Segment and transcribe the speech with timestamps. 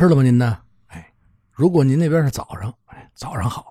[0.00, 0.22] 吃了吗？
[0.22, 0.58] 您呢？
[0.86, 1.12] 哎，
[1.52, 3.62] 如果您那边是早上，哎，早上好；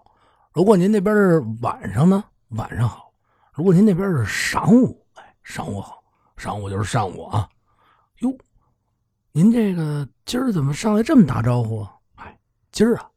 [0.54, 3.12] 如果您那边是晚上呢，晚上好；
[3.52, 6.04] 如果您那边是晌午，哎，晌午好。
[6.38, 7.50] 晌午就是上午啊。
[8.20, 8.32] 哟，
[9.32, 11.96] 您这个今儿怎么上来这么打招呼啊？
[12.18, 12.40] 哎，
[12.72, 13.10] 今儿啊，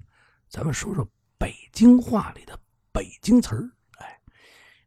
[0.49, 1.07] 咱们说说
[1.37, 2.59] 北京话里的
[2.93, 3.69] 北京词儿。
[3.99, 4.19] 哎，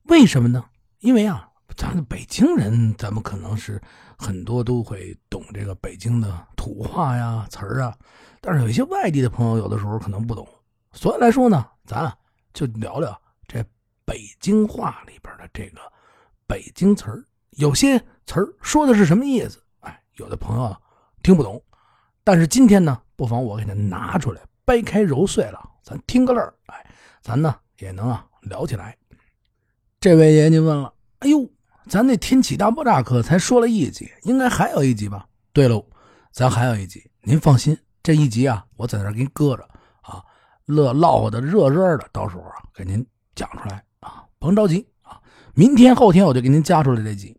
[0.05, 0.65] 为什么呢？
[0.97, 1.47] 因为啊，
[1.77, 3.79] 咱北京人，咱们可能是
[4.17, 7.95] 很多都会懂这个北京的土话呀、词儿啊，
[8.41, 10.47] 但是有一些外地的朋友，有的时候可能不懂。
[10.93, 12.11] 所以来说呢，咱
[12.55, 13.63] 就聊聊这
[14.03, 15.79] 北京话里边的这个
[16.47, 19.61] 北京词儿，有些词儿说的是什么意思？
[19.81, 20.75] 哎，有的朋友
[21.21, 21.61] 听不懂，
[22.23, 26.51] 但是今天呢，不妨我给他拿出来，掰开揉碎了，咱听个乐儿。
[26.65, 26.83] 哎，
[27.21, 28.97] 咱呢也能啊聊起来。
[29.99, 31.47] 这位爷，您问了，哎呦，
[31.87, 35.27] 咱那天启大爆炸课才说了一集，应该还有一集吧？
[35.53, 35.85] 对喽，
[36.35, 39.63] 咱还有一集，您放心，这一集啊，我在那给您搁着
[40.01, 40.21] 啊，
[40.65, 45.17] 乐唠的热热的，到时候啊给您讲出来啊，甭着急啊，
[45.53, 47.33] 明天后天我就给您加出来这集。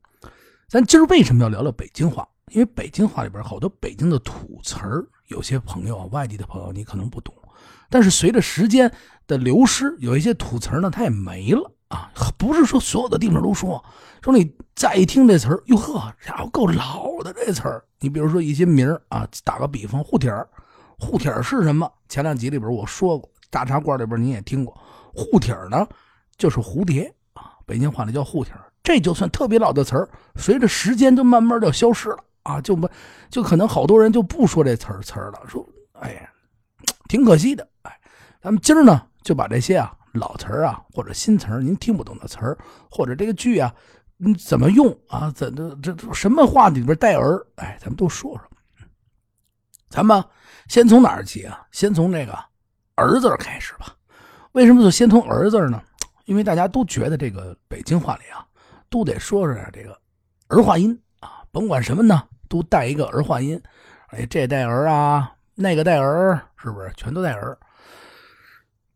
[0.66, 2.26] 咱今儿为什么要聊聊北京话？
[2.52, 7.34] 因为北京话里边好多北京的土词儿，有些朋友啊，外地的朋友你可能不懂，
[7.90, 8.90] 但是随着时间
[9.26, 11.70] 的流失，有一些土词儿呢，它也没了。
[11.88, 13.82] 啊，不是说所有的地方都说，
[14.22, 17.84] 说你再一听这词儿，哟呵，家伙够老的这词儿。
[18.00, 20.48] 你比如说一些名儿啊，打个比方，护体儿，
[20.98, 21.90] 护体儿是什么？
[22.08, 24.76] 前两集里边我说过，大茶馆里边你也听过，
[25.14, 25.86] 护体儿呢
[26.36, 28.70] 就是蝴蝶啊，北京话里叫护体儿。
[28.82, 32.88] 这就算特别老的词儿，随着时间就慢慢就消失了啊，就不
[33.30, 36.28] 就可能好多人就不说这词儿词儿了，说哎呀，
[37.08, 37.66] 挺可惜的。
[37.82, 37.98] 哎，
[38.42, 39.95] 咱们今儿呢就把这些啊。
[40.16, 42.58] 老词儿啊，或者新词儿，您听不懂的词儿，
[42.90, 43.74] 或者这个句啊，
[44.16, 45.30] 你怎么用啊？
[45.34, 47.46] 怎这这什么话里边带儿？
[47.56, 48.42] 哎，咱们都说说。
[49.88, 50.22] 咱们
[50.68, 51.64] 先从哪儿起啊？
[51.70, 52.36] 先从这个
[52.96, 53.94] “儿”字开始吧。
[54.52, 55.80] 为什么就先从“儿”字呢？
[56.24, 58.44] 因为大家都觉得这个北京话里啊，
[58.90, 59.96] 都得说说这个
[60.48, 63.60] 儿化音啊，甭管什么呢，都带一个儿化音。
[64.08, 67.56] 哎，这带儿啊，那个带儿，是不是全都带儿？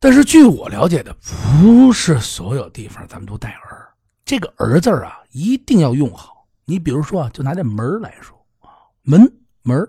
[0.03, 1.15] 但是据我了解的，
[1.61, 3.87] 不是所有地方咱们都带儿。
[4.25, 6.49] 这个“儿”字啊，一定要用好。
[6.65, 8.71] 你比如说啊，就拿这门来说啊，
[9.03, 9.31] 门
[9.63, 9.87] 门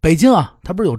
[0.00, 0.98] 北京啊，它不是有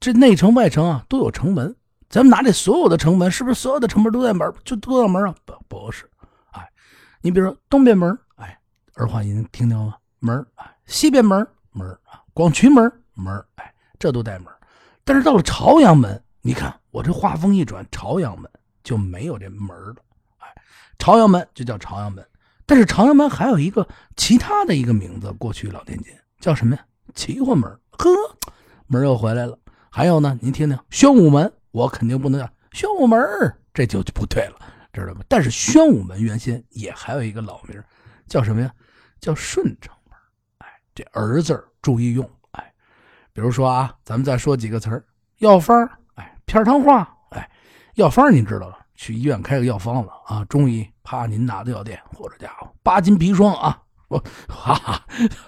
[0.00, 1.76] 这内城外城啊都有城门。
[2.08, 5.34] 咱们拿这所有的城门，是不是所有的城门都在门就都在门啊？
[5.44, 6.08] 不不是，
[6.52, 6.66] 哎，
[7.20, 8.58] 你比如说东边门，哎，
[8.94, 9.96] 儿化音听到吗？
[10.20, 14.46] 门哎，西边门门啊，广渠门门哎，这都带门。
[15.04, 16.18] 但是到了朝阳门。
[16.46, 18.48] 你看我这话锋一转，朝阳门
[18.84, 19.96] 就没有这门了。
[20.38, 20.46] 哎，
[20.96, 22.24] 朝阳门就叫朝阳门，
[22.66, 26.86] 但是朝阳门还有一个其他的一个名字，过去老天津叫什么呀？
[27.12, 27.68] 齐化门。
[27.98, 28.08] 呵，
[28.86, 29.58] 门又回来了。
[29.90, 33.18] 还有呢，您听听，宣武门，我肯定不能叫宣武门，
[33.72, 34.54] 这就就不对了，
[34.92, 35.22] 知道吗？
[35.28, 37.82] 但是宣武门原先也还有一个老名，
[38.28, 38.72] 叫什么呀？
[39.18, 40.16] 叫顺城门。
[40.58, 42.24] 哎，这儿字注意用。
[42.52, 42.72] 哎，
[43.32, 45.04] 比如说啊，咱们再说几个词儿，
[45.38, 45.90] 药方。
[46.54, 47.50] 片汤话，哎，
[47.96, 53.76] 药方您知道了，去医院开个药方子啊，中医啪您拿到药店，或者家伙八斤砒霜啊，
[54.06, 55.02] 我 哈哈，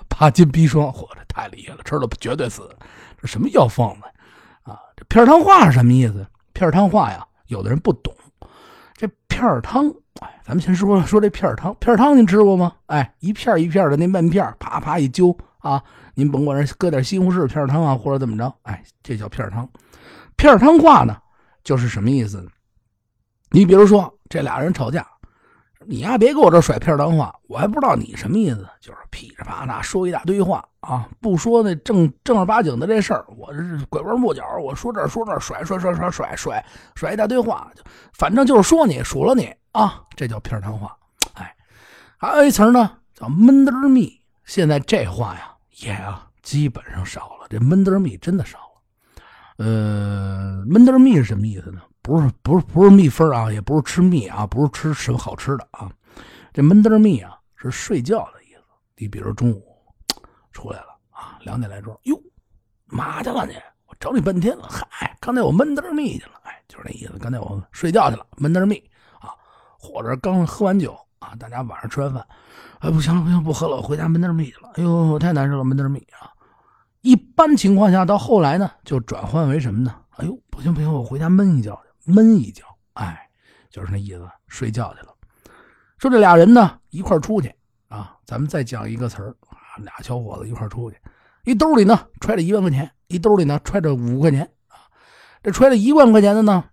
[0.09, 2.69] 八斤砒霜，嚯，这太厉害了，吃了绝对死。
[3.23, 4.03] 这什么药方子
[4.65, 4.81] 啊？
[4.97, 6.27] 这片汤话是什么意思？
[6.53, 8.13] 片汤话呀，有的人不懂。
[8.95, 9.87] 这片汤，
[10.23, 11.73] 哎，咱们先说说这片汤。
[11.79, 12.73] 片汤您吃过吗？
[12.87, 15.81] 哎，一片一片的那面片，啪啪一揪啊，
[16.15, 19.69] 您甭管是搁点西红柿片汤啊，或者怎么着，哎，这叫片汤。
[20.37, 21.17] 片汤话呢，
[21.65, 22.47] 就是什么意思？
[23.51, 25.07] 你比如说这俩人吵架，
[25.87, 33.59] 你呀别给我这甩片汤话，我还不知道你什么意思，就是噼里啪啦说一大堆话啊，不说那正正儿八经的这事儿，我这
[33.89, 37.71] 拐弯抹角，我说这说那甩甩甩甩甩甩甩一大堆话，
[38.13, 40.97] 反正就是说你数落你啊，这叫片汤话。
[41.35, 41.55] 哎，
[42.19, 44.21] 还有一词呢，叫闷得儿密。
[44.45, 48.59] 现在这话呀也啊基本上少了，这闷得儿密真的少。
[49.59, 51.81] 呃，闷得蜜是什么意思呢？
[52.03, 55.91] 不是，不是，不是蜜蜂啊，也不是吃蜜啊，不是吃什么好吃的啊。
[56.53, 58.61] 这闷得蜜啊，是睡觉的意思。
[58.97, 59.63] 你比如中午
[60.53, 62.21] 出来了啊，两点来钟，哟，
[62.87, 63.55] 嘛去了你？
[63.87, 64.69] 我找你半天了。
[64.69, 66.33] 嗨，刚才我闷得蜜去了。
[66.43, 67.19] 哎，就是那意思。
[67.19, 68.77] 刚才我睡觉去了，闷得蜜
[69.21, 69.33] 啊。
[69.79, 72.27] 或者刚喝完酒啊，大家晚上吃完饭，
[72.81, 74.71] 哎，不行了，不行，不喝了，我回家闷得蜜去了。
[74.75, 76.31] 哎呦，太难受了，闷得蜜啊。
[77.03, 79.95] 一般情况下，到后来呢，就转换为什么呢？
[80.17, 82.63] 哎呦，不行不行，我回家闷一觉去，闷一觉，
[82.95, 83.29] 哎，
[83.71, 85.15] 就是那意思，睡觉去了。
[85.99, 87.55] 说这俩人呢，一块出去
[87.89, 90.97] 啊，咱们再讲一个词儿啊，俩小伙子一块出去，
[91.45, 94.89] 一兜里呢揣着一万块钱，一兜里呢揣着五块钱啊。
[95.43, 96.65] 这揣着一万块钱的呢，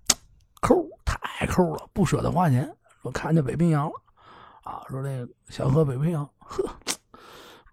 [0.62, 0.76] 抠
[1.06, 2.74] 太抠了，不舍得花钱。
[3.02, 3.94] 说看见北冰洋了
[4.64, 6.64] 啊，说这个想喝北冰洋，呵，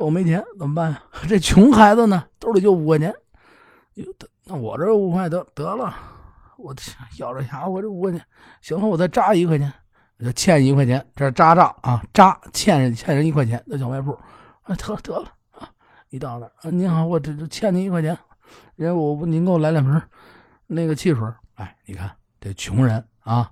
[0.04, 1.02] 我没钱怎么办呀？
[1.28, 3.14] 这穷孩子呢，兜里就五块钱，
[4.44, 5.94] 那我这五块得得了，
[6.56, 6.74] 我
[7.18, 8.20] 咬着牙，我这五块钱，
[8.60, 9.72] 行了，我再扎一块钱，
[10.18, 14.12] 就欠一块钱，这是扎账啊，扎欠人欠人一块钱，那小卖部，
[14.62, 15.68] 啊，得得了啊，
[16.08, 18.16] 一到那啊，您好，我这这欠您一块钱，
[18.76, 20.02] 人我不您给我来两瓶
[20.66, 21.22] 那个汽水，
[21.54, 22.10] 哎，你看
[22.40, 23.50] 这穷人啊，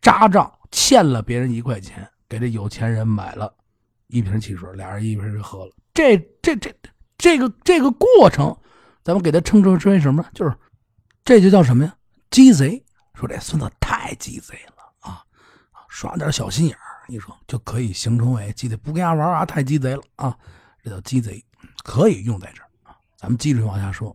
[0.00, 0.52] 扎账。
[0.72, 3.54] 欠了别人一块钱，给这有钱人买了
[4.08, 5.72] 一瓶汽水，俩人一瓶就喝了。
[5.94, 6.74] 这这这
[7.18, 8.56] 这个这个过程，
[9.02, 10.24] 咱们给他称之为什么？
[10.34, 10.54] 就是
[11.24, 11.94] 这就叫什么呀？
[12.30, 12.82] 鸡贼！
[13.14, 15.24] 说这孙子太鸡贼了啊！
[15.88, 20.36] 耍点小心眼儿，你说就可以形成为鸡贼，不跟人家玩啊，太鸡贼了啊！
[20.82, 21.42] 这叫鸡贼，
[21.82, 22.94] 可以用在这儿啊。
[23.16, 24.14] 咱们继续往下说，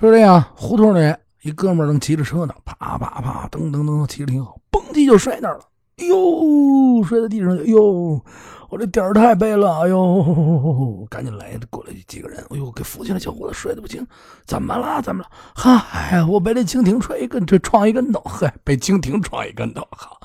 [0.00, 5.68] 说这样胡同里一哥们儿正骑着车呢，啪啪啪，噔噔噔，骑着挺好，嘣叽就摔那儿了。
[6.02, 7.56] 哎呦，摔在地上！
[7.56, 8.20] 哎呦，
[8.68, 9.82] 我这点儿太背了！
[9.82, 12.44] 哎呦，赶紧来，过来几个人！
[12.50, 13.18] 哎呦，给扶起来！
[13.20, 14.04] 小伙子摔的不轻，
[14.44, 15.00] 怎么了？
[15.00, 15.28] 怎么了？
[15.54, 18.20] 嗨，我被这蜻蜓踹一跟，这撞一跟头。
[18.24, 19.86] 嗨，被蜻蜓撞一跟头。
[19.92, 20.18] 好，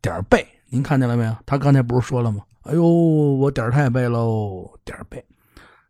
[0.00, 1.34] 点儿背，您看见了没有？
[1.44, 2.42] 他刚才不是说了吗？
[2.62, 4.70] 哎呦，我点儿太背喽！
[4.84, 5.24] 点儿背，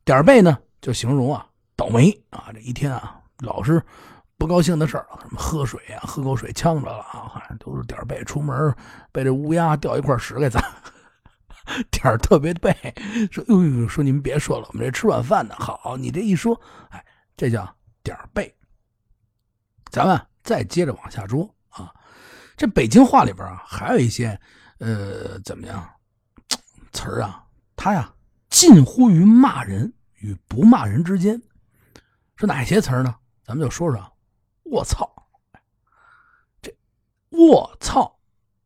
[0.02, 1.46] 点儿背呢，就形容啊，
[1.76, 2.46] 倒霉啊！
[2.54, 3.82] 这一天啊，老是。
[4.38, 8.22] 不高兴的事儿，什么喝水啊，喝口水呛着了啊，好像都是点儿背。
[8.24, 8.74] 出门
[9.10, 10.60] 被这乌鸦掉一块石给砸，
[11.90, 12.70] 点儿特别背。
[13.32, 15.54] 说，呦呦，说你们别说了，我们这吃晚饭呢。
[15.58, 16.60] 好，你这一说，
[16.90, 17.04] 哎，
[17.36, 17.66] 这叫
[18.02, 18.54] 点儿背。
[19.90, 21.90] 咱们再接着往下说啊，
[22.56, 24.38] 这北京话里边啊，还有一些
[24.78, 25.88] 呃，怎么样
[26.92, 27.42] 词儿啊？
[27.74, 28.12] 它呀，
[28.50, 31.40] 近乎于骂人与不骂人之间。
[32.36, 33.14] 是哪些词儿呢？
[33.42, 34.12] 咱们就说说。
[34.70, 35.08] 我操！
[36.60, 36.74] 这
[37.30, 38.12] 我操！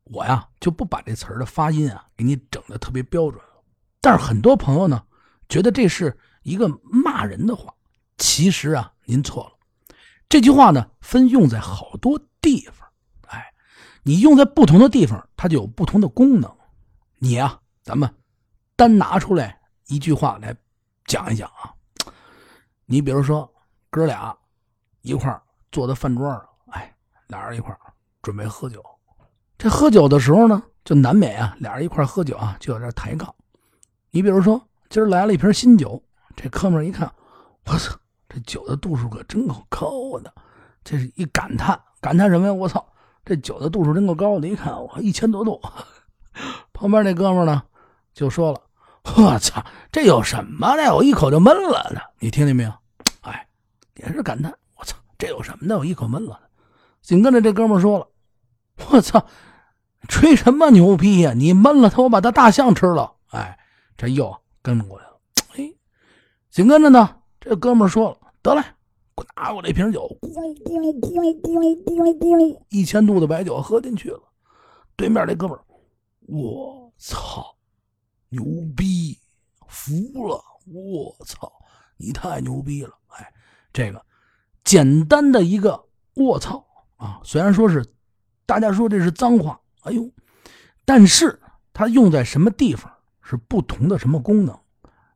[0.04, 3.62] 我呀就不把这词儿的发音啊给你整的特别标准了。
[4.00, 5.04] 但是很多朋友呢
[5.48, 7.72] 觉得这是一个骂人的话，
[8.18, 9.96] 其实啊您错了。
[10.28, 12.88] 这句话呢分用在好多地方，
[13.28, 13.52] 哎，
[14.02, 16.56] 你用在不同的地方，它就有不同的功能。
[17.18, 18.12] 你呀，咱们
[18.74, 20.56] 单拿出来一句话来
[21.04, 21.72] 讲一讲啊。
[22.86, 23.52] 你比如说
[23.90, 24.36] 哥俩
[25.02, 25.40] 一块儿。
[25.72, 26.94] 坐在饭桌上，哎，
[27.28, 27.76] 俩人一块
[28.22, 28.84] 准备喝酒。
[29.56, 33.34] 这喝酒的时候呢，就难免啊，俩人一块喝酒啊，就有点抬杠。
[34.10, 36.02] 你比如说，今儿来了一瓶新酒，
[36.34, 37.10] 这哥们一看，
[37.66, 37.94] 我操，
[38.28, 40.32] 这酒的度数可真够高的。
[40.82, 42.52] 这是一感叹，感叹什么呀？
[42.52, 42.84] 我操，
[43.24, 44.48] 这酒的度数真够高的。
[44.48, 45.60] 一看，我一千多度。
[46.72, 47.62] 旁边那哥们呢，
[48.14, 48.60] 就说了
[49.16, 49.62] ：“我操，
[49.92, 50.94] 这有什么的？
[50.94, 52.72] 我一口就闷了呢。”你听见没有？
[53.20, 53.46] 哎，
[53.96, 54.52] 也是感叹。
[55.20, 55.78] 这有什么的？
[55.78, 56.40] 我一口闷了。
[57.02, 58.08] 紧跟着这哥们说了
[58.90, 59.26] ：“我操，
[60.08, 61.34] 吹什么牛逼呀？
[61.34, 63.58] 你闷了他，我把他大象吃了。”哎，
[63.98, 65.20] 这又跟过来了。
[65.56, 65.74] 哎，
[66.50, 68.62] 紧跟着呢，这哥们说了：“得嘞，
[69.14, 74.22] 给我拿过来一瓶酒，咕噜咕噜咕噜咕噜咕噜咕噜，一千度的白酒喝进去了。”
[74.96, 75.58] 对面那哥们
[76.28, 77.54] 我操，
[78.30, 78.42] 牛
[78.74, 79.18] 逼，
[79.68, 79.92] 服
[80.26, 80.42] 了！
[80.66, 81.52] 我操，
[81.96, 82.92] 你太牛逼了！
[83.08, 83.32] 哎，
[83.72, 84.02] 这个。
[84.70, 87.84] 简单的一个“卧槽”啊，虽然说是
[88.46, 90.08] 大家说这是脏话，哎呦，
[90.84, 91.40] 但是
[91.72, 92.88] 它用在什么地方
[93.20, 94.56] 是不同的什么功能，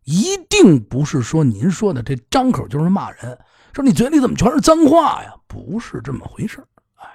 [0.03, 3.39] 一定不是说您说的这张口就是骂人，
[3.73, 5.33] 说你嘴里怎么全是脏话呀？
[5.47, 6.59] 不是这么回事
[6.97, 7.07] 哎，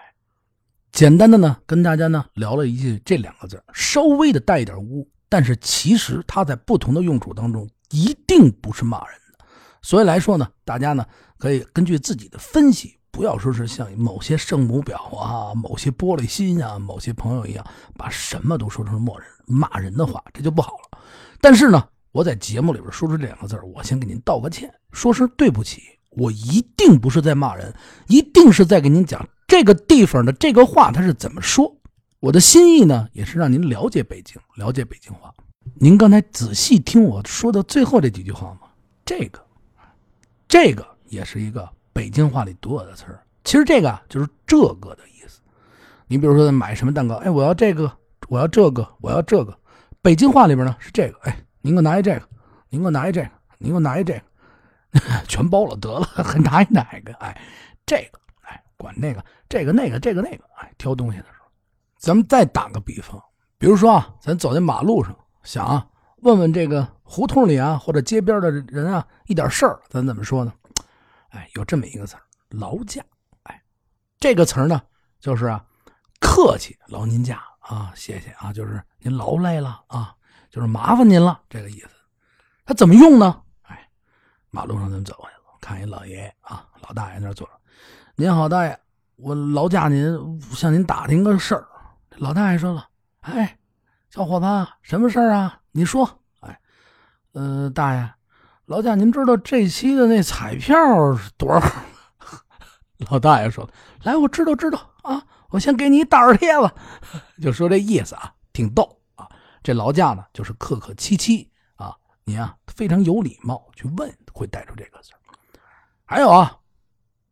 [0.93, 9.43] 简单的呢，跟大家呢聊了一句这两个字，稍微的带一点污，但是其实它在不同的用处当中一定不是骂人的，
[9.81, 11.05] 所以来说呢，大家呢。
[11.39, 17.65] 可以根据自己的分析，不要说是像某些圣母婊啊、某些玻璃心啊、某些朋友一样，
[17.98, 21.00] 把什么都说成默人骂人的话，这就不好了。
[21.41, 25.81] 但是呢，我在节目里边说出这两个字我先给您道个歉，说声对不起。
[26.12, 27.74] 我一定不是在骂人，
[28.08, 31.74] 一定是在给您讲这个地方的这个话它是怎么说。
[32.19, 35.34] 我的心意呢，也是让您了解北京，了解北京话。
[35.75, 38.62] 您刚才仔细听我说的最后这几句话吗？
[39.05, 39.39] 这个，
[40.48, 40.86] 这个。
[41.10, 43.22] 也是一个北京话里独有的词儿。
[43.44, 45.42] 其实这个就是这个的意思。
[46.08, 47.92] 你比如说买什么蛋糕，哎，我要这个，
[48.28, 49.58] 我要这个，我要这个。
[50.01, 52.22] 北京话里边呢是这个，哎，您给我拿一这个，
[52.70, 54.22] 您给我拿一这个，您给我拿一这个，
[55.28, 57.13] 全包了得了， 还拿一哪个？
[57.16, 57.38] 哎，
[57.86, 61.50] 这个，哎，管那个，这个那个，这个那个，哎，挑东西的时候，
[61.98, 63.22] 咱们再打个比方，
[63.58, 65.86] 比如说啊，咱走在马路上，想啊，
[66.22, 70.54] 问问这个胡同里啊或者街边的人啊一点事儿，咱怎么说呢？
[71.29, 73.03] 哎，有这么一个词儿“劳驾”。
[73.43, 73.63] 哎，
[74.19, 74.81] 这个词儿呢，
[75.19, 75.63] 就是啊，
[76.19, 80.15] 客气，劳您驾啊，谢谢啊，就是您劳累了啊，
[80.50, 81.89] 就是麻烦您了这个意思。
[82.65, 83.41] 他怎么用呢？
[83.63, 83.89] 哎，
[84.50, 87.53] 马路上咱们走过去了，看一老爷爷啊，老大爷那坐着。
[88.15, 88.79] 您好，大爷，
[89.15, 91.67] 我劳驾您，向您打听个事儿。
[92.17, 92.89] 老大爷说了
[93.21, 93.57] ：“哎，
[94.09, 94.45] 小伙子，
[94.81, 95.62] 什么事儿啊？
[95.71, 96.59] 你说。”哎，
[97.33, 98.13] 呃，大爷，
[98.70, 100.78] 劳驾您知道这期的那彩票
[101.38, 101.72] 多少？
[103.10, 103.68] 老大爷说
[104.06, 106.72] ：“来，我知道，知道啊，我先给你一大耳贴子。
[107.42, 109.28] ”就说这意思啊，挺逗啊。
[109.64, 115.10] 这劳驾呢，就是客客气气啊，你啊非常有礼貌去问，会带出这个字
[116.06, 116.56] 还有啊。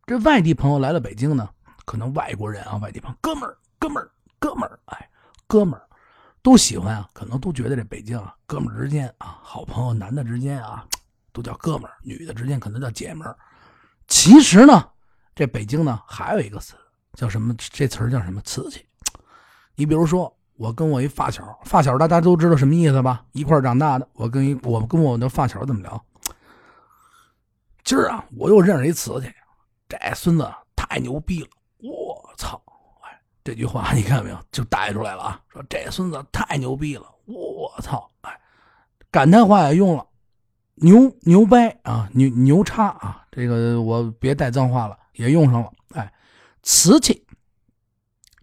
[0.07, 1.47] 这外地朋友来了北京呢，
[1.85, 5.07] 可能外国人啊，外地朋友，哥们儿，哥们儿，哥们儿，哎，
[5.45, 5.85] 哥们儿，
[6.41, 10.83] 都喜欢啊，可能都觉得这北京啊，哥们儿之间啊，好朋友，男的之间啊，
[11.37, 13.37] 都叫哥们儿，女的之间可能叫姐们儿。
[14.07, 14.89] 其实呢，
[15.35, 16.73] 这北京呢，还有一个词
[17.13, 17.53] 叫什么？
[17.57, 18.41] 这词儿叫什么？
[18.41, 18.83] 瓷器。
[19.75, 23.23] 你比如说，我跟我一发小，发小大家都知道什么意思吧？
[23.33, 26.03] 一块长大的，我跟一我跟我的发小怎么聊？
[27.83, 29.31] 今儿啊，我又认识一瓷器。
[29.87, 31.49] 这孙子太牛逼了！
[31.77, 32.61] 我操！
[33.03, 34.39] 哎，这句话你看没有？
[34.51, 35.41] 就带出来了啊！
[35.47, 37.05] 说这孙子太牛逼了！
[37.25, 38.09] 我操！
[38.21, 38.37] 哎，
[39.11, 40.05] 感叹话也用了，
[40.79, 43.25] 牛牛掰啊，牛牛叉啊！
[43.31, 45.71] 这个我别带脏话了，也用上了。
[45.95, 46.13] 哎，
[46.63, 47.25] 瓷器，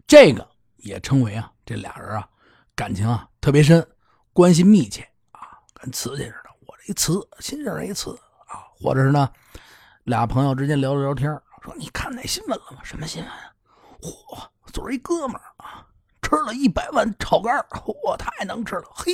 [0.05, 2.27] 这个也称为啊，这俩人啊，
[2.75, 3.85] 感情啊特别深，
[4.33, 5.01] 关系密切
[5.31, 6.49] 啊，跟瓷器似的。
[6.65, 8.11] 我这一瓷，新认识一瓷
[8.47, 9.29] 啊，或者是呢。
[10.03, 11.31] 俩朋友之间聊了聊天，
[11.63, 12.77] 说：“你看那新闻了吗？
[12.83, 13.51] 什么新闻啊？
[13.99, 15.83] 嚯，昨儿一哥们儿啊，
[16.21, 18.83] 吃了一百万炒肝嚯，太能吃了！
[18.93, 19.13] 嘿，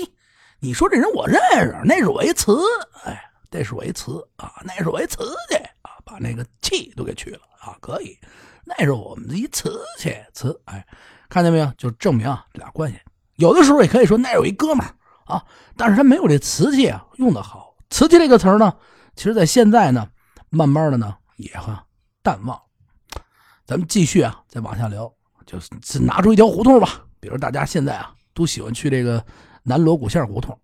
[0.63, 2.55] 你说这人我认识，那是我一瓷，
[3.03, 5.17] 哎，这是我一瓷啊，那是我一瓷
[5.49, 8.15] 去啊，把那个气都给去了啊，可以，
[8.63, 10.85] 那是我们的一瓷器瓷，哎，
[11.29, 11.73] 看见没有？
[11.77, 12.99] 就证明啊，这俩关系。
[13.37, 14.85] 有的时候也可以说那有一哥们
[15.25, 15.43] 啊，
[15.75, 17.75] 但是他没有这瓷器啊用的好。
[17.89, 18.73] 瓷器这个词呢，
[19.15, 20.07] 其实在现在呢。
[20.53, 21.85] 慢慢的呢，也哈
[22.21, 22.61] 淡忘。
[23.65, 25.09] 咱们继续啊，再往下聊，
[25.45, 27.05] 就是拿出一条胡同吧。
[27.21, 29.25] 比如大家现在啊，都喜欢去这个
[29.63, 30.57] 南锣鼓巷胡同。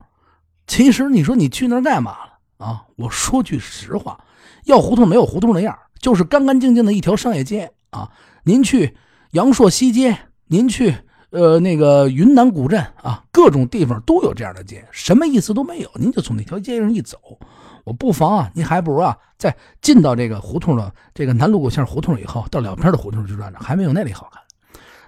[0.65, 2.83] 其实你说你去那儿干嘛了啊？
[2.95, 4.19] 我说句实话，
[4.65, 8.11] 要胡同没有胡同那样，就是干干净净的一条商业街啊。
[8.43, 8.97] 您去
[9.31, 10.93] 阳朔西街，您去
[11.29, 15.89] 呃那个云南古镇啊，各种地方都有这样的街，什么意思都没有。
[15.95, 17.17] 您就从那条街上一走。
[17.85, 24.41] 我不妨啊，你还不如啊，在进到这个胡同的这个南锣鼓巷胡同以后，到两边的胡同去转转，还没有那里好看。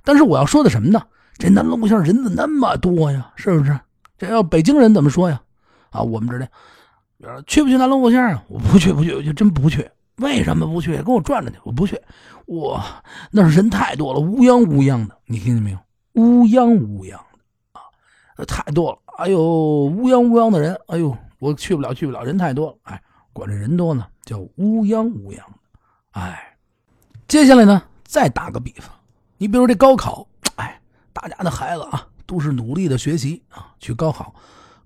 [0.05, 1.01] 但是我要说的什么呢？
[1.39, 3.31] 这南锣鼓巷人怎么那么多呀？
[3.35, 3.79] 是不是？
[4.17, 5.41] 这要北京人怎么说呀？
[5.89, 6.45] 啊，我们这里
[7.47, 8.43] 去不去南锣鼓巷啊？
[8.49, 9.89] 我不去，不去，我就真不去。
[10.17, 11.01] 为什么不去？
[11.01, 11.59] 跟我转转去。
[11.63, 11.99] 我不去，
[12.45, 12.79] 我
[13.31, 15.17] 那人太多了，乌泱乌泱的。
[15.25, 15.79] 你听见没有？
[16.13, 17.17] 乌泱乌泱的
[17.71, 18.99] 啊，太多了。
[19.17, 21.17] 哎呦，乌泱乌泱的人，哎呦。
[21.39, 22.75] 我去不了，去不了，人太多了。
[22.83, 25.43] 哎，管这人多呢，叫乌泱乌泱的。
[26.11, 26.37] 哎，
[27.29, 28.93] 接下来呢，再打个比方，
[29.37, 30.27] 你比如这高考，
[31.21, 34.33] 大家的孩子啊，都是努力的学习啊，去高考。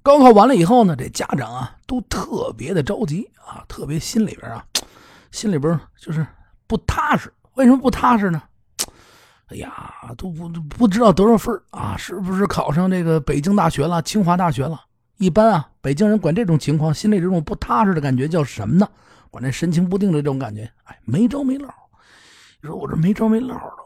[0.02, 4.66] 高考完了以后呢，这家长啊，都特别的着急啊，特别心里边啊，
[5.32, 6.26] 心里边就是
[6.66, 7.32] 不踏实。
[7.54, 8.42] 为什么不踏实呢？
[9.50, 14.82] 哎呀，都不不知道多少分啊，是不是考上这个北京大学了，清华大学了？
[15.18, 18.90] 一般啊，北京人管这种情况，心里这种不踏实的感觉叫什么呢？
[19.30, 21.70] 管这神情不定的这种感觉，哎，没着没落。
[22.62, 23.83] 你说我这没着没落的，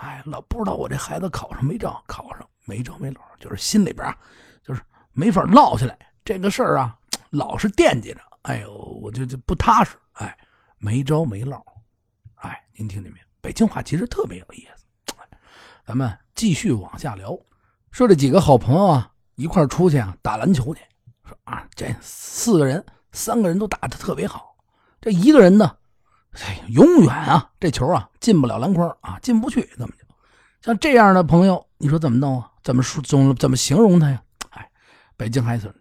[0.00, 4.16] 哎，老不知道我这孩子考上没着，考上没着没落，就是心里边啊，
[4.62, 4.80] 就是
[5.12, 5.98] 没法落下来。
[6.24, 6.96] 这个事儿啊，
[7.28, 8.20] 老是惦记着。
[8.42, 10.34] 哎呦，我就就不踏实，哎，
[10.78, 11.62] 没招没落。
[12.36, 13.26] 哎，您听见没有？
[13.42, 15.14] 北京话其实特别有意思。
[15.84, 17.38] 咱们继续往下聊，
[17.90, 19.12] 说这几个好朋友啊。
[19.34, 20.80] 一块出去啊，打篮球去。
[21.26, 24.54] 说啊，这四个人，三个人都打的特别好。
[25.00, 25.76] 这一个人呢，
[26.32, 29.68] 哎，永远啊，这球啊进不了篮筐啊，进不去。
[29.76, 30.04] 怎么就
[30.62, 32.50] 像这样的朋友，你说怎么弄啊？
[32.62, 33.02] 怎么说？
[33.02, 34.22] 怎么怎么形容他呀？
[34.50, 34.70] 哎，
[35.16, 35.74] 北京孩子，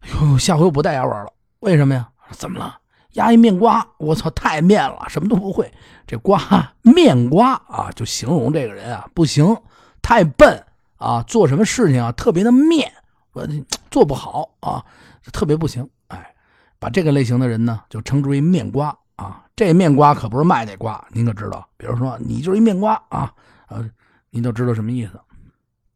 [0.00, 1.32] 哎呦，下回我不带牙玩了。
[1.60, 2.08] 为什么呀？
[2.30, 2.78] 怎么了？
[3.12, 5.70] 压一面瓜，我操，太面了，什么都不会。
[6.06, 9.56] 这瓜面瓜啊，就形容这个人啊，不行，
[10.00, 10.64] 太笨。
[10.96, 12.92] 啊，做什么事情啊，特别的面，
[13.32, 13.44] 我
[13.90, 14.84] 做不好啊，
[15.32, 15.90] 特别不行。
[16.06, 16.32] 哎，
[16.78, 19.44] 把这个类型的人呢，就称之为面瓜啊。
[19.54, 21.68] 这面瓜可不是卖那瓜，您可知道？
[21.76, 23.32] 比如说，你就是一面瓜啊，
[23.68, 23.88] 呃，
[24.30, 25.20] 您就知道什么意思。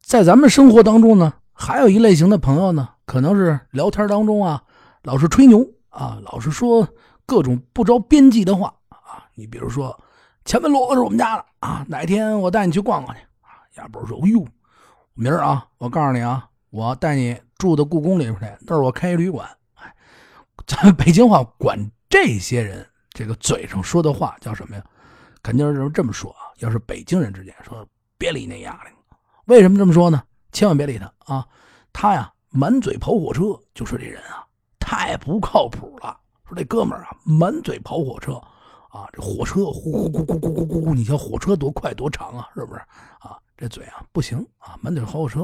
[0.01, 4.63] 在咱们生活当中呢，还有一类型的朋友呢，可能是聊天当中啊，
[5.03, 6.87] 老是吹牛啊，老是说
[7.25, 9.25] 各种不着边际的话啊。
[9.35, 9.99] 你比如说，
[10.45, 13.67] 前门骡子是我们家的啊，哪天我带你去逛逛去啊？
[13.79, 14.47] 亚波说：“哎呦，
[15.15, 19.93] 明儿啊，我告诉你啊，我带你住到故宫里边去，那是我开一旅馆。”哎，
[20.67, 24.85] 咱北京话管这些人这个嘴上说的话叫什么呀？
[25.43, 28.91] 肯定是这么说啊，要是北京人之间说，别理那丫的。
[29.47, 30.23] 为什么这么说呢？
[30.53, 31.49] 千万别理他啊，
[31.95, 34.45] 他呀，满嘴跑火车，就说这人啊，
[34.79, 36.15] 太不靠谱了。
[36.47, 38.35] 说这哥们啊，满嘴跑火车。
[38.91, 42.81] 啊，这火车呼呼呼呼呼呼呼，你瞧火车多快多长啊，是不是？
[43.21, 45.41] 啊，这嘴啊，不行啊，满嘴跑火车。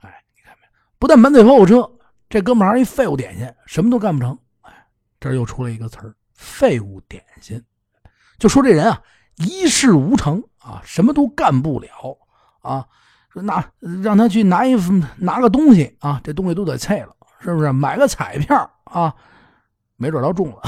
[0.00, 1.90] 哎，你看没，不但满嘴跑火车，
[2.28, 4.38] 这哥们还一废物点心，什么都干不成。
[4.60, 4.86] 哎。
[5.18, 6.14] 这又出来一个词。
[6.34, 7.62] 废物点心，
[8.38, 9.02] 就说这人啊，
[9.36, 12.18] 一事无成啊，什么都干不了
[12.60, 12.86] 啊。
[13.30, 13.68] 说拿
[14.02, 14.76] 让他去拿一
[15.16, 17.72] 拿个东西啊，这东西都得菜了，是不是？
[17.72, 19.12] 买个彩票啊，
[19.96, 20.62] 没准都中了。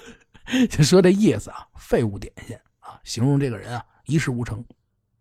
[0.68, 4.62] 就说这意思啊，废物点心啊，形容这个人啊一事无成。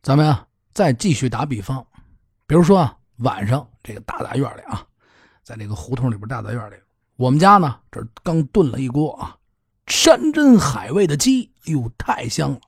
[0.04, 1.86] 咱们啊再继续打比方，
[2.46, 4.86] 比如说啊晚上这个大杂院里啊，
[5.44, 6.76] 在那个胡同里边大杂院里，
[7.16, 9.38] 我们家呢这刚炖了一锅啊
[9.92, 12.60] 山珍海味的鸡，哎呦太香了。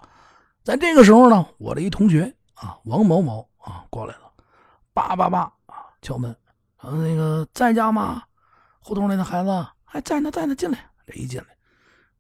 [0.61, 3.49] 在这个时候呢，我的一同学啊王某某。
[3.59, 4.29] 啊，过来了，
[4.93, 6.29] 叭叭叭啊，敲门，
[6.75, 8.21] 啊那个在家吗？
[8.81, 10.77] 胡同里的孩子还在呢，在呢，进来。
[11.07, 11.47] 这一进来，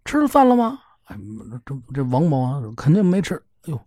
[0.05, 0.79] 吃了饭了吗？
[1.03, 1.17] 哎，
[1.65, 3.35] 这这王某啊，肯定没吃。
[3.63, 3.79] 哎呦，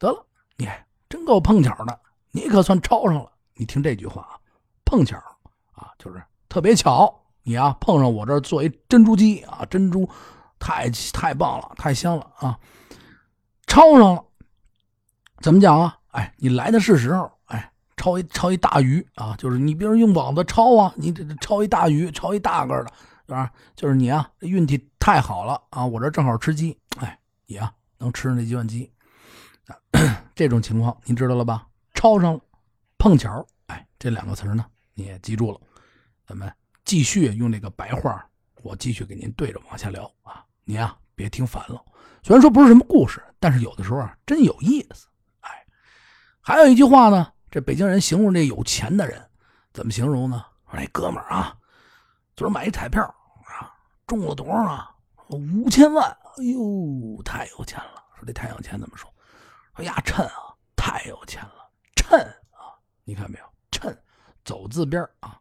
[0.00, 0.26] 得了，
[0.56, 0.68] 你
[1.08, 2.00] 真够碰巧的，
[2.32, 3.30] 你可算抄上了。
[3.54, 4.34] 你听这句话啊，
[4.84, 5.16] 碰巧
[5.74, 10.08] 啊，就是特别巧，你啊碰上我这儿做一珍珠鸡啊，珍珠
[10.58, 12.58] 太太棒了，太香了啊，
[13.66, 14.24] 抄上了，
[15.40, 15.98] 怎么讲啊？
[16.08, 22.92] 哎，你来的是时候，哎，抄一抄一大鱼啊，就是你比如用网子抄啊，你这抄一大鱼，抄一大个的，
[23.26, 23.52] 是吧？
[23.76, 28.90] 就是你啊，运气太好了啊，我这正好吃鸡，哎，你啊能吃上那几万鸡，
[30.34, 31.66] 这种情况您知道了吧？
[31.92, 32.40] 抄上了，
[32.96, 34.64] 碰巧，哎，这两个词呢
[34.94, 35.60] 你也记住了，
[36.26, 36.50] 咱们
[36.84, 38.24] 继续用这个白话，
[38.62, 41.82] 我继续给您对着往下聊啊，您啊别听烦了，
[42.22, 45.06] 虽然说不是什么故事，但是有的时候啊真有意思。
[45.40, 45.50] 哎
[46.40, 49.22] 还有一句话呢，这北京人形容这有钱的人，
[49.72, 50.44] 怎么形容呢？
[50.70, 51.56] 说那哥们儿啊，
[52.36, 53.72] 昨儿买一彩票啊，
[54.06, 54.90] 中了多少啊？
[55.28, 56.04] 五千万！
[56.36, 58.04] 哎呦，太有钱了！
[58.18, 59.10] 说这太有钱怎么说？
[59.74, 62.20] 说呀，趁啊，太有钱了，趁
[62.50, 62.76] 啊！
[63.04, 63.44] 你看没有？
[63.70, 63.96] 趁，
[64.44, 65.40] 走字边啊，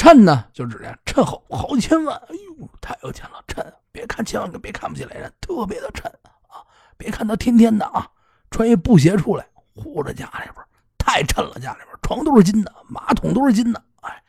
[0.00, 2.16] 趁，呢就指的趁好好几千万！
[2.16, 3.62] 哎呦，太有钱了，趁！
[3.92, 6.10] 别看千万别看不起来人，特别的趁
[6.48, 6.64] 啊！
[6.96, 8.10] 别看他天天的啊，
[8.50, 9.46] 穿一布鞋出来。
[9.74, 13.84] 护着家里边太沉了，家里边床都是金的，马桶都是金的。
[14.00, 14.22] 哎，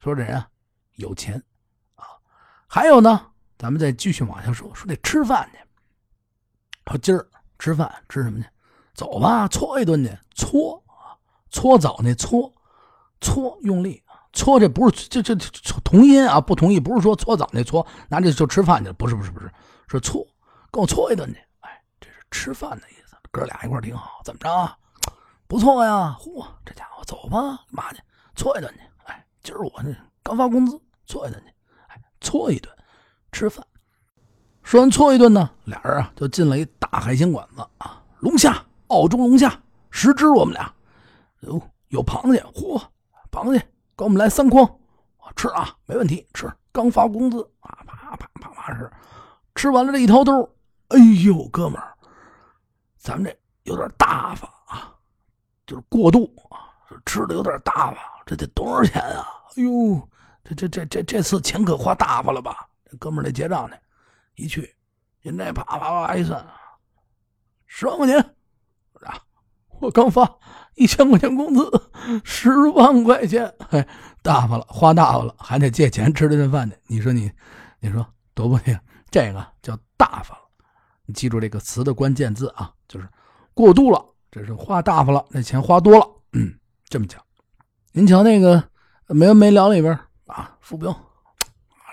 [0.00, 0.46] 说这人啊
[0.96, 1.42] 有钱
[1.94, 2.04] 啊。
[2.66, 3.26] 还有呢，
[3.56, 5.58] 咱们再继续往下说，说得吃饭去。
[6.90, 7.26] 说今儿
[7.58, 8.46] 吃饭吃什么去？
[8.92, 10.14] 走吧，搓一顿去。
[10.34, 11.16] 搓啊，
[11.48, 12.52] 搓澡那搓，
[13.22, 14.02] 搓用力
[14.36, 14.60] 搓。
[14.60, 15.34] 这不是这这
[15.82, 16.78] 同音啊，不同意。
[16.78, 18.92] 不是说搓澡那搓，拿这就吃饭去了。
[18.92, 19.50] 不是不是不是，
[19.88, 20.24] 说搓，
[20.70, 21.40] 跟我搓一顿去。
[21.60, 23.16] 哎，这是吃饭的意思。
[23.32, 24.76] 哥俩一块挺好，怎么着啊？
[25.48, 26.16] 不错呀！
[26.20, 28.00] 嚯，这家伙走吧，干嘛去？
[28.34, 28.80] 搓一顿去。
[29.04, 31.52] 哎，今儿我这刚发工资，搓一顿去。
[31.88, 32.74] 哎，搓一顿，
[33.30, 33.64] 吃饭。
[34.64, 39.56] 说完搓一顿呢，俩人啊就进了一大海鲜馆子啊，龙虾，澳洲龙虾，
[39.90, 40.28] 十只。
[40.30, 40.74] 我们俩
[41.40, 42.82] 有有螃蟹，嚯，
[43.30, 44.78] 螃蟹，给我们来三筐。
[45.34, 46.52] 吃啊，没问题，吃。
[46.70, 48.90] 刚发工资啊，啪啪啪啪是。
[49.54, 50.42] 吃完了这一掏兜，
[50.88, 51.96] 哎呦，哥们儿。
[52.96, 54.94] 咱们这有点大发啊，
[55.66, 56.70] 就是过度啊，
[57.06, 59.26] 吃的有点大发，这得多少钱啊？
[59.56, 60.08] 哎呦，
[60.44, 62.68] 这这这这这次钱可花大发了吧？
[62.84, 63.76] 这哥们儿来结账呢，
[64.36, 64.74] 一去，
[65.22, 66.46] 人家啪啪啪一算，
[67.66, 68.18] 十万块钱，
[69.02, 69.18] 啊，
[69.80, 70.22] 我刚发
[70.76, 71.70] 一千块钱工资，
[72.22, 73.84] 十万块钱，嘿，
[74.22, 76.76] 大发了，花大发了，还得借钱吃这顿饭去。
[76.86, 77.30] 你说你，
[77.80, 78.78] 你说多不行？
[79.10, 80.42] 这个叫大发了。
[81.06, 83.08] 你记住这个词的关键字啊，就是
[83.54, 86.06] 过度了，这是花大发了，那钱花多了。
[86.32, 86.52] 嗯，
[86.88, 87.20] 这么讲。
[87.92, 88.62] 您瞧那个
[89.08, 90.98] 没完没了里边啊，傅兵，啊，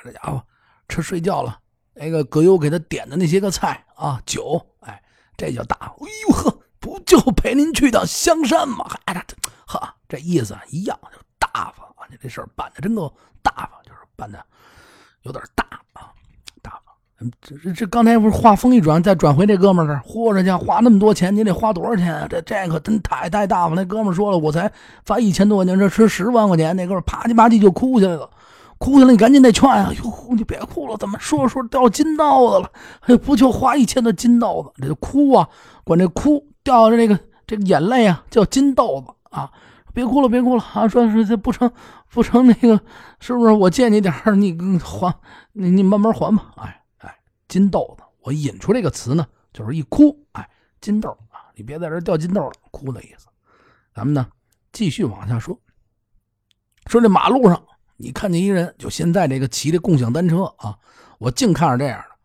[0.03, 0.43] 这家伙
[0.89, 1.57] 吃睡觉了。
[1.93, 5.01] 那个葛优给他点的那些个菜啊，酒，哎，
[5.37, 5.77] 这叫大。
[5.77, 8.85] 哎呦呵，不就陪您去趟香山吗？
[9.05, 12.03] 哎，这呵，这意思一样，就大方啊！
[12.09, 14.37] 你这事儿办的真够大方，就是办的
[15.21, 16.11] 有点大啊，
[16.61, 17.31] 大方。
[17.41, 22.27] 这这这刚才不是话锋一转，再转回这哥们儿这儿，嚯，这家花那么多钱，你得花多少钱啊？
[22.29, 23.75] 这这可真太太大方。
[23.75, 24.69] 那哥们儿说了，我才
[25.05, 26.75] 发一千多块钱，这吃十万块钱。
[26.75, 28.29] 那哥们儿啪叽啪叽就哭起来了，
[28.77, 29.89] 哭起来你赶紧得劝啊！
[30.03, 32.69] 哟，你别哭了，怎么说说掉金刀子了？
[33.07, 35.47] 哎，不就花一千的金刀子，这就哭啊，
[35.85, 39.51] 管这哭掉的这个这个眼泪啊叫金豆子啊！
[39.93, 40.87] 别哭了，别哭了啊！
[40.87, 41.71] 说是这不成
[42.09, 42.79] 不成那个，
[43.19, 43.51] 是不是？
[43.51, 45.13] 我借你点你还
[45.51, 46.51] 你你慢慢还吧。
[46.57, 47.15] 哎哎，
[47.47, 50.49] 金豆子，我引出这个词呢，就是一哭，哎，
[50.81, 53.27] 金豆啊，你别在这掉金豆了，哭的意思。
[53.93, 54.25] 咱们呢
[54.71, 55.55] 继续往下说，
[56.87, 57.63] 说这马路上
[57.97, 60.75] 你看见一人，就现在这个骑的共享单车啊，
[61.19, 62.15] 我净看着这样的，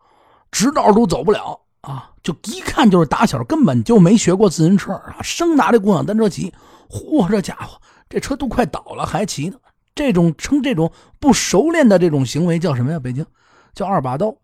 [0.49, 6.53] 直道都走不了啊，就一看就是打小根本就没学过自行车啊，生拿这共享单车骑。
[6.89, 7.79] 嚯，这家伙，
[8.09, 9.57] 这车都快倒了还骑呢！
[9.95, 12.99] 这种称这种不熟练的这种行为叫什么呀？
[12.99, 13.25] 北京
[13.73, 14.35] 叫二把刀。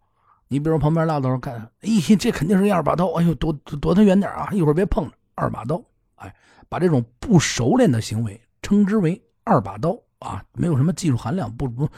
[0.47, 3.07] 你比如旁边唠叨看，哎，这肯定是二把刀。
[3.13, 4.49] 哎呦，躲躲他远点啊！
[4.51, 5.81] 一会儿别碰着二把刀。
[6.15, 6.33] 哎，
[6.69, 11.89] 把这种不熟练的行为称之为二把刀啊，没有什么技术含量，不不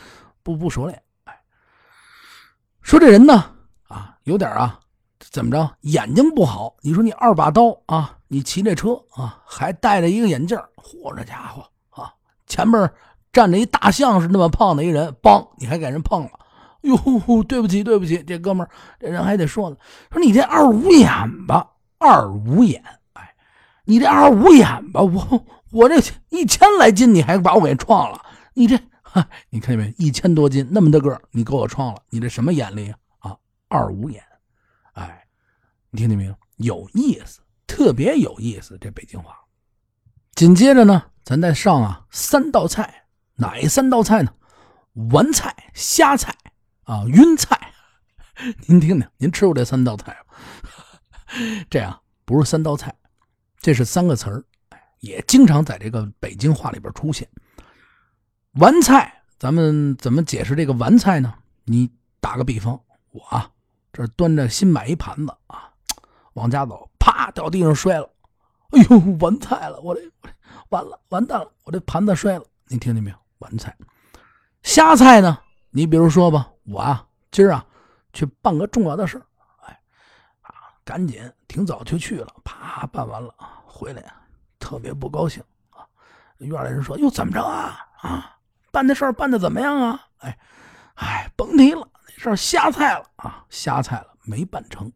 [0.44, 1.02] 不不熟练。
[1.26, 1.38] 哎，
[2.82, 3.52] 说这人呢，
[3.90, 4.80] 啊，有点啊。
[5.20, 5.70] 怎么着？
[5.82, 6.76] 眼睛不好？
[6.82, 8.18] 你说你二把刀啊？
[8.28, 12.14] 你骑这车啊，还戴着一个眼镜嚯，这家伙啊，
[12.46, 12.92] 前面
[13.32, 16.32] 站着一大象是那么胖的一人，梆，你还给人碰了？
[16.82, 19.78] 哟，对不起，对不起，这哥们儿，这人还得说呢，
[20.12, 21.10] 说你这二五眼
[21.48, 23.34] 吧，二五眼，哎，
[23.86, 25.96] 你这二五眼吧，我我这
[26.30, 28.22] 一千来斤，你还把我给撞了？
[28.54, 28.78] 你这，
[29.50, 29.94] 你看见没？
[29.98, 32.02] 一千多斤那么大个你给我撞了？
[32.10, 33.32] 你这什么眼力啊？
[33.32, 33.38] 啊，
[33.70, 34.22] 二五眼。
[35.90, 36.36] 你听见没有？
[36.58, 38.78] 有意思，特别有意思。
[38.80, 39.38] 这北京话。
[40.34, 44.34] 紧接着呢，咱再上啊三道菜，哪三道菜呢？
[45.12, 46.36] 丸菜、虾菜
[46.84, 47.74] 啊、晕菜。
[48.68, 50.34] 您听听，您吃过这三道菜吗？
[51.70, 52.94] 这样不是三道菜，
[53.60, 54.44] 这是三个词儿，
[55.00, 57.28] 也经常在这个北京话里边出现。
[58.54, 61.34] 丸菜，咱们怎么解释这个丸菜呢？
[61.66, 62.80] 你打个比方，
[63.12, 63.52] 我啊。
[63.94, 65.67] 这端着新买一盘子啊，
[66.38, 68.08] 往家走，啪掉地上摔了，
[68.70, 69.82] 哎呦，完菜了！
[69.82, 70.02] 我这
[70.70, 71.52] 完了，完蛋了！
[71.64, 73.18] 我这盘子摔了，你听见没有？
[73.40, 73.76] 完菜，
[74.62, 75.40] 瞎菜呢？
[75.72, 77.66] 你比如说吧，我啊，今儿啊
[78.14, 79.26] 去办个重要的事儿
[79.66, 79.82] 哎，
[80.42, 80.54] 啊，
[80.86, 83.34] 赶紧挺早就去了，啪办完了，
[83.66, 84.22] 回来啊，
[84.60, 85.82] 特别不高兴啊。
[86.38, 87.80] 院里人说：“又怎么着啊？
[88.02, 88.38] 啊，
[88.72, 90.38] 办的事儿办的怎么样啊？”哎，
[90.94, 91.88] 哎，甭提了。
[92.20, 94.92] 这瞎菜了啊，瞎菜了，没办成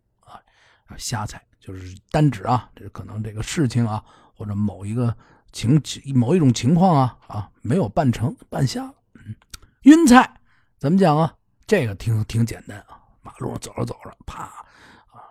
[0.92, 4.04] 啊，瞎猜就是单指啊，这可能这个事情啊，
[4.36, 5.16] 或者某一个
[5.52, 5.82] 情
[6.14, 8.94] 某一种情况啊啊，没有办成，办瞎了。
[9.16, 9.36] 嗯，
[9.84, 10.40] 晕菜
[10.78, 11.34] 怎么讲啊？
[11.66, 15.22] 这个挺挺简单啊，马路上走着走着，啪啊，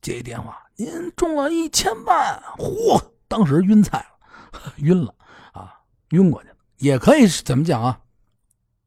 [0.00, 5.14] 接一电话，您中了一千万，嚯，当时晕菜了， 晕了
[5.52, 6.56] 啊，晕过去了。
[6.78, 8.00] 也可以是怎么讲啊？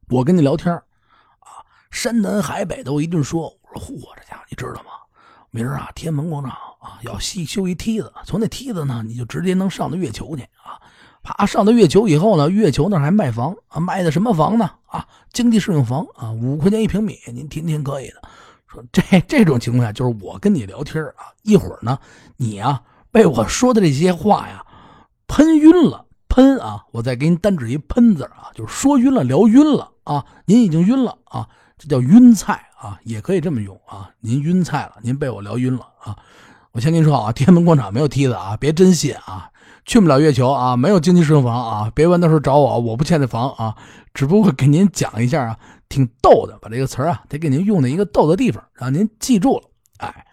[0.09, 0.83] 我跟你聊天啊
[1.89, 3.57] 山南海北的，我一顿说。
[3.71, 4.89] 我说：“嚯，这家伙你知道吗？
[5.51, 8.13] 明儿啊，天安门广场啊，要修修一梯子。
[8.23, 10.77] 从那梯子呢，你就直接能上到月球去啊！
[11.23, 14.69] 爬，上到月球以后呢，月球那还卖房啊，卖的什么房呢？
[14.85, 18.21] 啊，经济适用房啊，五块钱一平米，您听听可以的。
[18.67, 21.97] 说这这种情况下，就是我跟你聊天啊，一会儿呢，
[22.37, 24.63] 你啊被我说的这些话呀
[25.27, 34.09] 喷晕了，喷啊，我再给你单指一喷字啊，就是说晕了，聊晕了啊，您已经晕了啊。”这叫晕菜啊，也可以这么用啊。
[34.19, 36.17] 您晕菜了，您被我聊晕了啊。
[36.71, 39.49] 我先跟你说啊，天安门广场没有梯子啊，别真信啊。
[39.85, 43.75] 去不了月球啊，没有经济适用房啊，别问到时候找我，我不欠这房啊。
[44.13, 49.63] 只不过给您讲一下啊，挺逗的，把这个词啊得给您用在一个逗的地方，让您记住了。
[49.97, 50.25] 哎，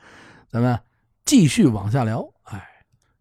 [0.51, 0.79] 咱们
[1.25, 2.23] 继续往下聊。
[2.45, 2.63] 哎，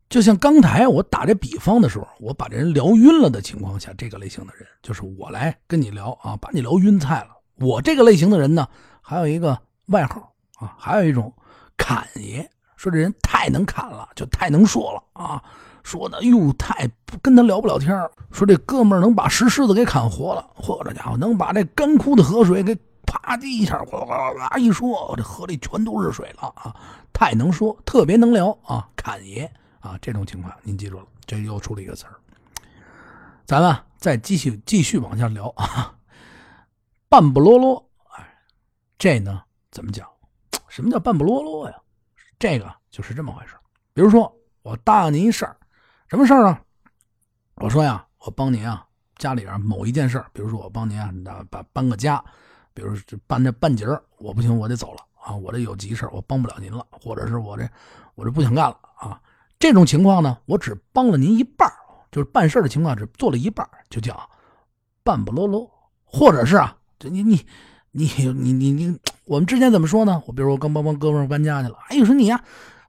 [0.10, 7.30] 就像刚才我打这比方的时候，我把这人聊晕了的情况下，这个类型的人就是我来跟你聊啊，把你聊晕菜了。
[7.58, 8.68] 我这个类型的人呢，
[9.08, 9.56] 还有一个
[9.88, 11.32] 外号啊，还有一种
[11.78, 15.44] 侃爷，说这人太能侃了，就太能说了啊，
[15.84, 16.90] 说的哟太
[17.22, 17.96] 跟他聊不了天
[18.32, 26.76] 说这哥们儿能把石狮子给砍活了，嚯，这家伙能把这干枯的河水给啪叽一下哗啦啦一说，这河里全都是水了啊，
[27.14, 29.50] 太能说，特别能聊啊，侃爷
[29.82, 32.18] 啊，这种情况您记住了，这又出了一个词儿，
[33.46, 35.94] 咱们再继续继续往下聊啊。
[37.08, 37.88] 半不啰啰，
[39.06, 40.10] 这呢怎么讲？
[40.68, 41.76] 什么叫半不啰啰呀？
[42.40, 43.54] 这个就是这么回事。
[43.94, 45.56] 比如说，我答应您一事儿，
[46.08, 46.60] 什么事儿呢？
[47.58, 48.84] 我说呀，我帮您啊，
[49.18, 51.14] 家里边某一件事儿，比如说我帮您啊，
[51.52, 52.18] 把搬个家，
[52.74, 57.70] 比如办这半截儿我不行，我得走了啊，我这有急事儿我帮不了您了，或者是我这
[58.16, 59.22] 我这不想干了啊。
[59.60, 61.72] 这种情况呢，我只帮了您一半
[62.12, 64.28] 就是办事的情况只做了一半就叫
[65.04, 65.72] 半不啰啰，
[66.04, 67.46] 或者是啊，这你你
[67.98, 70.22] 你你你你，我们之前怎么说呢？
[70.26, 72.44] 我比如说我刚帮帮哥们搬家去了，哎，你说你呀。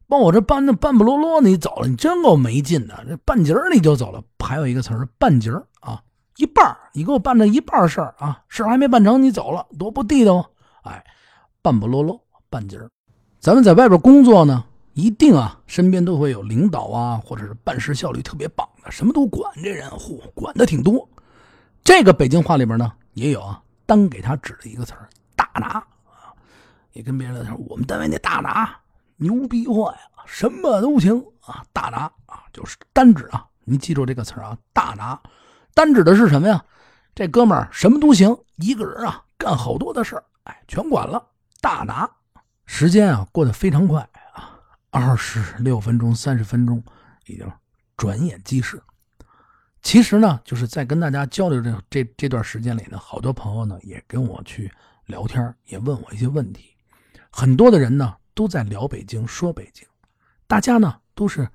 [0.08, 3.04] 帮我这搬的半不落落，你走了，你真够没劲的。
[3.08, 6.00] 这半截你就走了，还有一个词儿半截啊，
[6.36, 10.48] 一半你给我办了一半事儿啊，事儿还没办成你走了，多不地道。
[10.82, 11.04] 哎，
[11.60, 12.78] 半不落落，半截
[13.40, 21.08] 咱们在外边工作呢，一定啊，身边都会有领导啊，或者是办事效率特别棒的，什么都管，这人嚯，管的挺多。
[21.82, 25.66] 这个北京话里边呢，也有啊，单给他指了一个词儿大拿
[26.04, 26.34] 啊，
[26.92, 28.78] 也跟别人说我们单位那大拿。
[29.18, 31.64] 牛逼坏了，什么都行啊！
[31.72, 35.18] 大拿啊，就是单指啊，你记住这个词儿啊，大拿，
[35.72, 36.62] 单指的是什么呀？
[37.14, 41.30] 这哥们儿什么都行，一个人啊干好多的事儿，哎，全管了。
[41.62, 42.06] 大拿，
[42.66, 46.84] 时间啊过得非常快啊，二十六分钟、三十分钟，
[47.24, 47.50] 已经
[47.96, 48.82] 转眼即逝。
[49.86, 54.68] 其实呢，就是在跟大家交流这这这段时间里呢，好多朋友呢也跟我去
[55.04, 56.74] 聊天，也问我一些问题，
[57.30, 58.16] 很多的人呢。
[58.34, 59.86] 都在聊北京，说北京，
[60.46, 61.48] 大家呢都是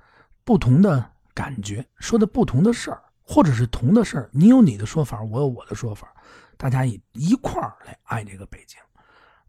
[0.44, 4.30] 不同的感觉，说的不同的事儿，或者是同的事儿。
[4.32, 6.12] 你有你的说法，我有我的说法，
[6.56, 8.80] 大家一一块儿来爱这个北京。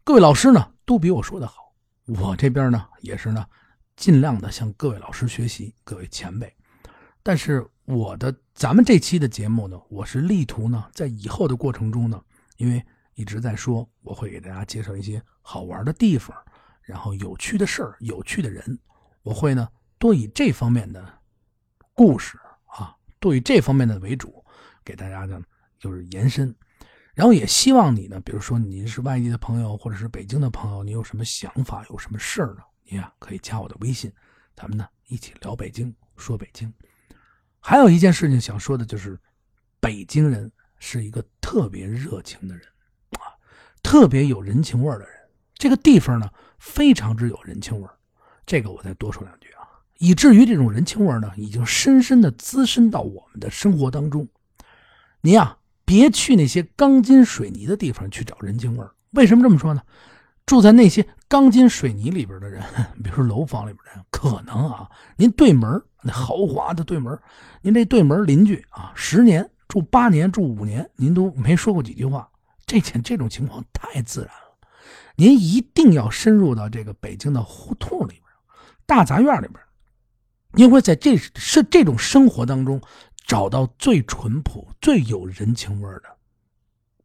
[0.04, 1.72] 各位老师呢都比我说的好，
[2.04, 3.44] 我这边呢也是呢
[3.96, 6.54] 尽量的向各位老师学习，各位前辈。
[7.20, 12.22] 但是我的咱们这期的节目呢，我是力图呢在以后的过程中呢，
[12.56, 12.82] 因为
[13.14, 16.34] 一直在说，我会给大家介绍一些好玩的地方。
[16.80, 18.78] 然后有趣的事儿、有趣的人，
[19.22, 19.68] 我会呢
[19.98, 21.06] 多以这方面的
[21.92, 24.42] 故事啊，多以这方面的为主，
[24.82, 25.42] 给大家呢
[25.78, 26.54] 就是延伸。
[27.14, 32.62] 然后也希望你呢，比如说您是外地的朋友，或者是北京的朋友，你有什么想法、有什么事儿呢？
[32.84, 34.10] 你呀可以加我的微信，
[34.56, 36.72] 咱们呢一起聊北京，说北京。
[37.66, 39.18] 还有一件事情想说的就是，
[39.80, 42.62] 北京人是一个特别热情的人
[43.12, 43.32] 啊，
[43.82, 45.08] 特别有人情味的人。
[45.54, 46.30] 这个地方呢。
[46.56, 47.86] 非常之有人情味
[48.46, 54.26] 这个我再多说两句啊，以至于这种人情味呢，已经深深的滋生到我们的生活当中。
[55.20, 59.82] 您呀，别去那些钢筋水泥的地方去找人情味为什么这么说呢？
[60.46, 62.62] 住在那些钢筋水泥里边的人，
[63.02, 67.18] 比如说楼房里边的人，可能啊，您对门那豪华的对门，
[67.62, 72.28] 您这对门邻居啊，十年住八年住五年，您都没说过几句话，
[72.66, 74.68] 这件这种情况太自然了。
[75.16, 78.22] 您一定要深入到这个北京的胡同里边、
[78.84, 79.58] 大杂院里边，
[80.52, 82.80] 您会在这是这种生活当中
[83.24, 86.16] 找到最淳朴、最有人情味的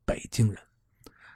[0.05, 0.57] 北京人，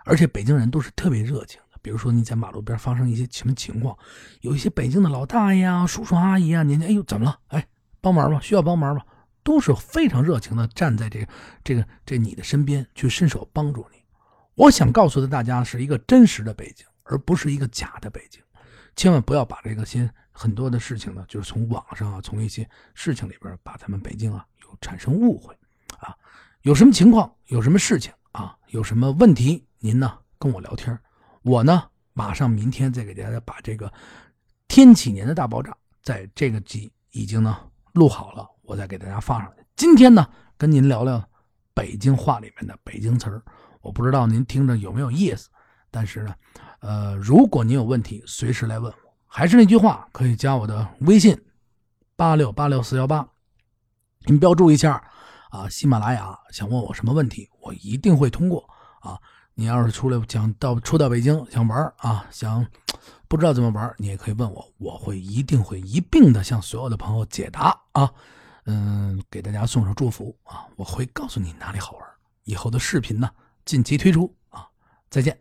[0.03, 1.61] 而且北京人都是特别热情。
[1.83, 3.95] 比如说你在马路边发生一些什么情况，
[4.39, 7.37] 有一些北京的老大爷啊、叔叔阿姨啊，您，哎呦怎么了？
[7.49, 7.67] 哎，
[7.99, 9.05] 帮忙吧，需要帮忙吧，
[9.43, 11.27] 都是非常热情的站在这个
[11.61, 13.97] 这个这你的身边去伸手帮助你。
[14.55, 18.41] 我想告诉的大家是一个真实的北京，而不是一个假的北京。
[18.95, 25.53] 千万不要把这个先很多的事情呢，就是从网上啊，从一些事情里边把咱们北京啊有产生误会
[25.99, 26.15] 啊。
[26.61, 30.97] 有什么情况，有什么事情啊，有什么问题，您呢跟我聊天，
[31.43, 33.91] 我呢马上明天再给大家把这个
[34.67, 37.57] 天启年的大爆炸在这个集已经呢
[37.93, 39.63] 录好了，我再给大家发上去。
[39.75, 40.27] 今天呢
[40.57, 41.23] 跟您聊聊
[41.73, 43.43] 北京话里面的北京词儿。
[43.81, 45.49] 我不知道您听着有没有意思，
[45.91, 46.33] 但是呢，
[46.79, 49.13] 呃，如果您有问题，随时来问我。
[49.27, 51.37] 还是那句话，可以加我的微信，
[52.15, 53.27] 八六八六四幺八，
[54.25, 55.03] 您标注一下
[55.49, 55.67] 啊。
[55.67, 58.63] 喜马拉雅想问我什么问题，我一定会通过
[59.01, 59.19] 啊。
[59.55, 62.65] 你要是出来想到出到北京想玩啊，想
[63.27, 68.11] 不知道怎么玩，你也可以问我，我会一定会一并的向所有的朋友解答啊。
[68.65, 72.07] 嗯，给大家送上祝福啊，我会告诉你哪里好玩。
[72.45, 73.29] 以后的视频呢？
[73.65, 74.67] 近期推出啊！
[75.09, 75.37] 再见。